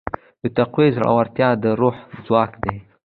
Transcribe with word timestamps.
د 0.43 0.45
تقوی 0.57 0.87
زړورتیا 0.95 1.49
د 1.63 1.65
روح 1.79 1.95
ځواک 2.25 2.51
دی. 2.63 2.75